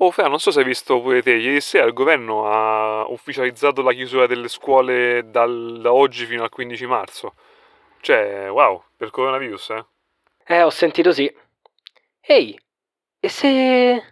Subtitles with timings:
[0.00, 3.82] Oh, Fra, non so se hai visto pure te, ieri sera il governo ha ufficializzato
[3.82, 7.34] la chiusura delle scuole dal, da oggi fino al 15 marzo.
[8.00, 9.84] Cioè, wow, per coronavirus, eh?
[10.46, 11.28] Eh, ho sentito sì.
[12.20, 12.56] Ehi,
[13.18, 14.02] e se...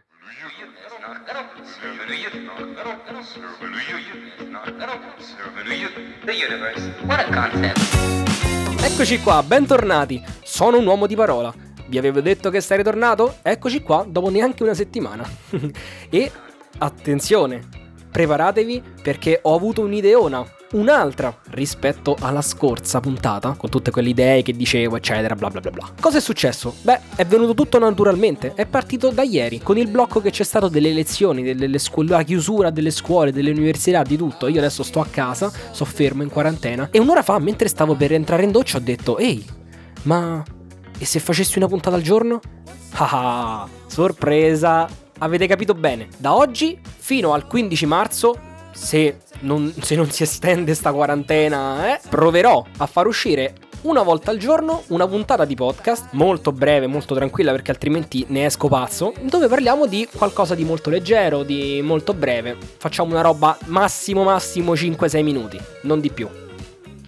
[8.82, 10.20] Eccoci qua, bentornati.
[10.42, 11.65] Sono un uomo di parola.
[11.88, 13.36] Vi avevo detto che sarei tornato?
[13.42, 15.28] Eccoci qua dopo neanche una settimana.
[16.10, 16.30] e
[16.78, 17.60] attenzione,
[18.10, 24.52] preparatevi perché ho avuto un'ideona, un'altra rispetto alla scorsa puntata, con tutte quelle idee che
[24.52, 25.88] dicevo, eccetera, bla bla bla bla.
[26.00, 26.74] Cosa è successo?
[26.82, 30.68] Beh, è venuto tutto naturalmente, è partito da ieri, con il blocco che c'è stato
[30.68, 34.48] delle lezioni, delle scuole, la chiusura delle scuole, delle università, di tutto.
[34.48, 38.12] Io adesso sto a casa, sto fermo in quarantena, e un'ora fa, mentre stavo per
[38.12, 39.44] entrare in doccia, ho detto, ehi,
[40.02, 40.42] ma
[40.98, 42.40] e se facessi una puntata al giorno?
[42.92, 44.88] Ah, sorpresa!
[45.18, 48.38] Avete capito bene, da oggi fino al 15 marzo,
[48.72, 54.30] se non, se non si estende sta quarantena, eh, proverò a far uscire una volta
[54.30, 59.12] al giorno una puntata di podcast, molto breve, molto tranquilla perché altrimenti ne esco pazzo,
[59.22, 62.56] dove parliamo di qualcosa di molto leggero, di molto breve.
[62.78, 66.28] Facciamo una roba massimo massimo 5-6 minuti, non di più.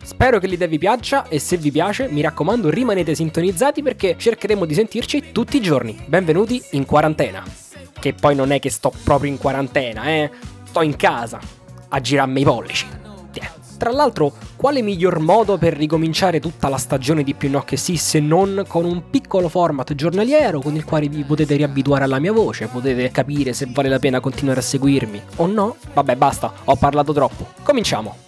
[0.09, 4.65] Spero che l'idea vi piaccia e se vi piace, mi raccomando, rimanete sintonizzati perché cercheremo
[4.65, 6.03] di sentirci tutti i giorni.
[6.07, 7.45] Benvenuti in quarantena.
[7.93, 10.31] Che poi non è che sto proprio in quarantena, eh.
[10.65, 11.39] Sto in casa
[11.91, 12.87] a girarmi i pollici.
[13.77, 17.97] Tra l'altro, quale miglior modo per ricominciare tutta la stagione di Più No che sì
[17.97, 22.33] se non con un piccolo format giornaliero con il quale vi potete riabituare alla mia
[22.33, 25.77] voce, potete capire se vale la pena continuare a seguirmi o no?
[25.93, 27.47] Vabbè, basta, ho parlato troppo.
[27.63, 28.28] Cominciamo.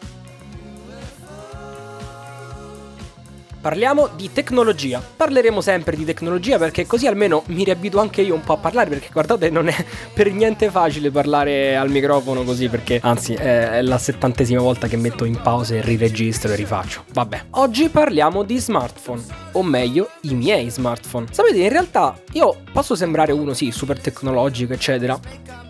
[3.60, 5.02] Parliamo di tecnologia.
[5.16, 8.88] Parleremo sempre di tecnologia perché così almeno mi riabituo anche io un po' a parlare
[8.88, 13.98] perché guardate non è per niente facile parlare al microfono così perché anzi è la
[13.98, 17.04] settantesima volta che metto in pausa e riregistro e rifaccio.
[17.12, 17.48] Vabbè.
[17.50, 19.22] Oggi parliamo di smartphone,
[19.52, 21.26] o meglio i miei smartphone.
[21.30, 25.20] Sapete in realtà io posso sembrare uno sì super tecnologico eccetera.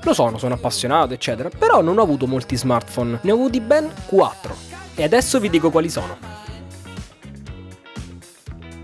[0.02, 3.90] Lo sono, sono appassionato eccetera, però non ho avuto molti smartphone, ne ho avuti ben
[4.06, 4.54] 4.
[4.94, 6.39] E adesso vi dico quali sono.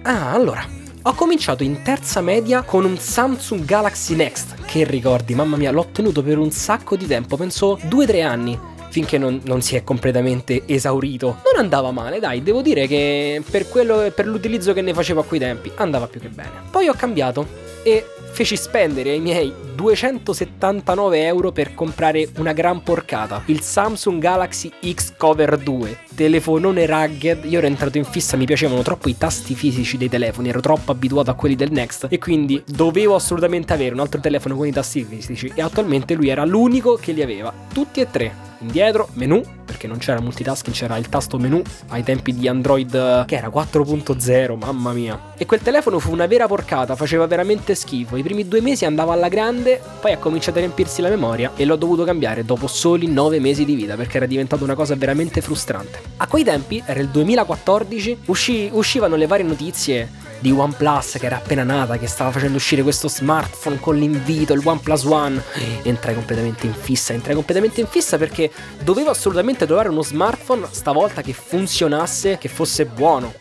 [0.09, 0.65] Ah, allora.
[1.03, 4.55] Ho cominciato in terza media con un Samsung Galaxy Next.
[4.65, 8.59] Che ricordi, mamma mia, l'ho tenuto per un sacco di tempo, penso 2-3 anni
[8.89, 11.41] finché non, non, si è completamente esaurito.
[11.53, 15.25] Non andava male, dai, devo dire che per, quello, per l'utilizzo che ne facevo a
[15.25, 16.53] quei tempi andava più che bene.
[16.71, 17.44] Poi ho cambiato
[17.83, 24.71] e feci spendere i miei 279 euro per comprare una gran porcata, il Samsung Galaxy
[24.94, 26.06] X Cover 2.
[26.16, 30.49] Telefonone rugged, io ero entrato in fissa, mi piacevano troppo i tasti fisici dei telefoni,
[30.49, 34.56] ero troppo abituato a quelli del Next e quindi dovevo assolutamente avere un altro telefono
[34.56, 38.47] con i tasti fisici e attualmente lui era l'unico che li aveva, tutti e tre
[38.60, 43.37] indietro, menu, perché non c'era multitasking, c'era il tasto menu ai tempi di Android che
[43.37, 45.32] era 4.0, mamma mia.
[45.37, 48.16] E quel telefono fu una vera porcata, faceva veramente schifo.
[48.16, 51.65] I primi due mesi andava alla grande, poi ha cominciato a riempirsi la memoria e
[51.65, 55.41] l'ho dovuto cambiare dopo soli 9 mesi di vita perché era diventata una cosa veramente
[55.41, 56.06] frustrante.
[56.19, 61.37] A quei tempi, era il 2014, usci- uscivano le varie notizie di OnePlus che era
[61.37, 65.43] appena nata, che stava facendo uscire questo smartphone con l'invito, il OnePlus One.
[65.83, 68.50] Entrai completamente in fissa, entrai completamente in fissa perché
[68.83, 73.34] dovevo assolutamente trovare uno smartphone stavolta che funzionasse, che fosse buono.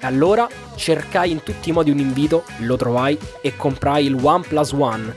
[0.00, 5.12] Allora cercai in tutti i modi un invito, lo trovai e comprai il OnePlus One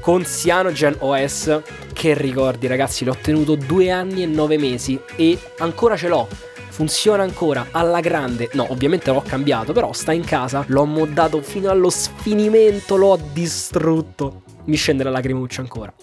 [0.00, 1.60] con Cyanogen OS
[2.02, 6.26] che ricordi ragazzi l'ho tenuto due anni e nove mesi e ancora ce l'ho
[6.68, 8.48] funziona ancora alla grande.
[8.54, 14.42] No, ovviamente l'ho cambiato, però sta in casa, l'ho moddato fino allo sfinimento, l'ho distrutto.
[14.64, 15.94] Mi scende la lacrimuccia ancora.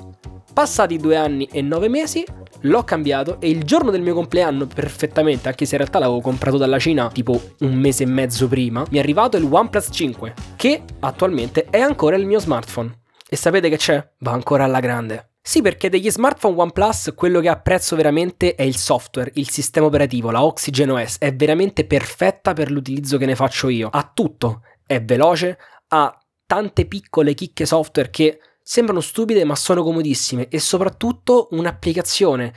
[0.53, 2.23] Passati due anni e nove mesi,
[2.61, 6.55] l'ho cambiato e il giorno del mio compleanno, perfettamente, anche se in realtà l'avevo comprato
[6.55, 10.81] dalla Cina tipo un mese e mezzo prima, mi è arrivato il OnePlus 5, che
[10.99, 13.01] attualmente è ancora il mio smartphone.
[13.27, 14.11] E sapete che c'è?
[14.19, 15.28] Va ancora alla grande.
[15.41, 20.31] Sì, perché degli smartphone OnePlus quello che apprezzo veramente è il software, il sistema operativo,
[20.31, 23.89] la Oxygen OS, è veramente perfetta per l'utilizzo che ne faccio io.
[23.91, 25.57] Ha tutto, è veloce,
[25.87, 26.15] ha
[26.45, 30.49] tante piccole chicche software che sembrano stupide ma sono comodissime.
[30.49, 32.53] E soprattutto un'applicazione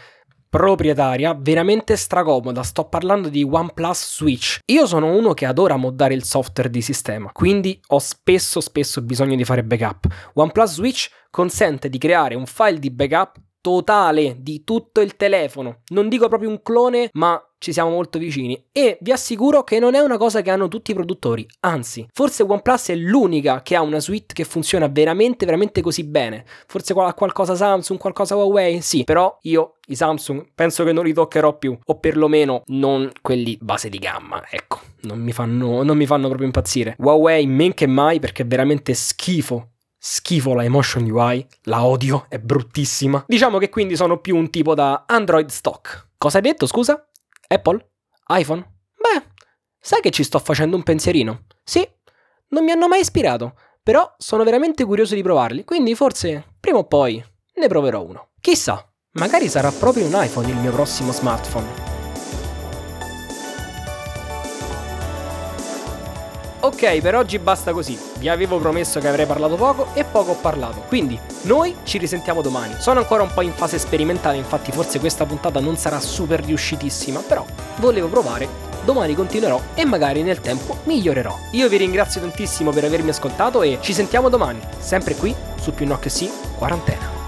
[0.52, 2.62] proprietaria veramente stracomoda.
[2.62, 4.58] Sto parlando di OnePlus Switch.
[4.66, 9.34] Io sono uno che adora moddare il software di sistema, quindi ho spesso spesso bisogno
[9.34, 10.30] di fare backup.
[10.34, 15.80] OnePlus Switch consente di creare un file di backup totale di tutto il telefono.
[15.86, 19.94] Non dico proprio un clone, ma ci siamo molto vicini e vi assicuro che non
[19.94, 23.82] è una cosa che hanno tutti i produttori, anzi, forse OnePlus è l'unica che ha
[23.82, 26.44] una suite che funziona veramente, veramente così bene.
[26.66, 31.56] Forse qualcosa Samsung, qualcosa Huawei, sì, però io i Samsung penso che non li toccherò
[31.56, 36.26] più, o perlomeno non quelli base di gamma, ecco, non mi fanno, non mi fanno
[36.26, 36.96] proprio impazzire.
[36.98, 39.68] Huawei men che mai perché è veramente schifo
[40.04, 43.22] schifo la Emotion UI, la odio, è bruttissima.
[43.24, 46.08] Diciamo che quindi sono più un tipo da Android stock.
[46.18, 47.06] Cosa hai detto, scusa?
[47.52, 47.90] Apple?
[48.28, 48.60] iPhone?
[48.96, 49.22] Beh,
[49.78, 51.44] sai che ci sto facendo un pensierino?
[51.62, 51.86] Sì,
[52.48, 56.86] non mi hanno mai ispirato, però sono veramente curioso di provarli, quindi forse prima o
[56.86, 57.22] poi
[57.54, 58.30] ne proverò uno.
[58.40, 61.91] Chissà, magari sarà proprio un iPhone il mio prossimo smartphone.
[66.64, 67.98] Ok, per oggi basta così.
[68.18, 70.84] Vi avevo promesso che avrei parlato poco e poco ho parlato.
[70.86, 72.76] Quindi, noi ci risentiamo domani.
[72.78, 77.18] Sono ancora un po' in fase sperimentale, infatti forse questa puntata non sarà super riuscitissima,
[77.18, 77.44] però
[77.78, 78.46] volevo provare.
[78.84, 81.36] Domani continuerò e magari nel tempo migliorerò.
[81.50, 85.84] Io vi ringrazio tantissimo per avermi ascoltato e ci sentiamo domani, sempre qui su Più
[85.84, 87.21] No Che Sì, quarantena.